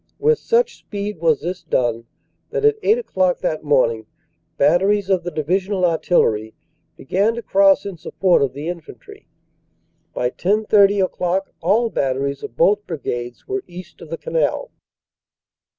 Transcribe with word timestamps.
With 0.17 0.39
such 0.39 0.77
speed 0.79 1.19
was 1.19 1.41
this 1.41 1.61
done 1.61 2.07
that 2.49 2.65
at 2.65 2.77
eight 2.81 2.97
o 2.97 3.03
clock 3.03 3.37
that 3.41 3.63
morning 3.63 4.07
batteries 4.57 5.11
of 5.11 5.23
the 5.23 5.29
Divisional 5.29 5.85
Artillery 5.85 6.55
began 6.97 7.35
to 7.35 7.43
cross 7.43 7.85
in 7.85 7.97
support 7.97 8.41
of 8.41 8.53
the 8.53 8.67
infantry. 8.67 9.27
By 10.15 10.31
10.30 10.31 11.03
o 11.03 11.07
clock 11.07 11.53
all 11.61 11.91
batteries 11.91 12.41
of 12.41 12.57
both 12.57 12.87
brigades 12.87 13.47
were 13.47 13.61
east 13.67 14.01
of 14.01 14.09
the 14.09 14.17
Canal. 14.17 14.71